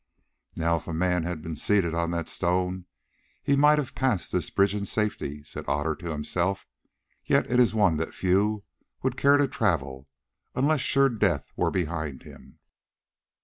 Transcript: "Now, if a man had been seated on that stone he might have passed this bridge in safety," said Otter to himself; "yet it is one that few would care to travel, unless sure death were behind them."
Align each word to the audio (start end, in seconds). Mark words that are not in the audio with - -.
"Now, 0.55 0.77
if 0.77 0.87
a 0.87 0.95
man 0.95 1.25
had 1.25 1.43
been 1.43 1.55
seated 1.55 1.93
on 1.93 2.09
that 2.09 2.27
stone 2.27 2.87
he 3.43 3.55
might 3.55 3.77
have 3.77 3.93
passed 3.93 4.31
this 4.31 4.49
bridge 4.49 4.73
in 4.73 4.87
safety," 4.87 5.43
said 5.43 5.65
Otter 5.69 5.93
to 5.97 6.09
himself; 6.09 6.65
"yet 7.23 7.47
it 7.51 7.59
is 7.59 7.75
one 7.75 7.97
that 7.97 8.15
few 8.15 8.63
would 9.03 9.15
care 9.15 9.37
to 9.37 9.47
travel, 9.47 10.07
unless 10.55 10.81
sure 10.81 11.07
death 11.07 11.51
were 11.55 11.69
behind 11.69 12.21
them." 12.23 12.57